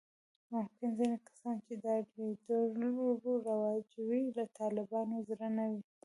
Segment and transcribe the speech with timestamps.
[0.53, 5.81] ممکن ځینې کسان چې دا لیدلوري رواجوي، له طالبانو زړه نه وي